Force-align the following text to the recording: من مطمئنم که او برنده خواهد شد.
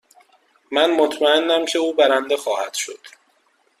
من 0.71 0.91
مطمئنم 0.91 1.65
که 1.65 1.79
او 1.79 1.93
برنده 1.93 2.37
خواهد 2.37 2.73
شد. 2.73 2.99